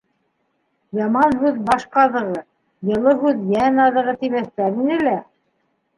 [0.99, 2.41] Яман һүҙ- баш ҡаҙығы,
[2.93, 5.19] йылы һүҙ- йән аҙығы, тимәҫтәр ине лә.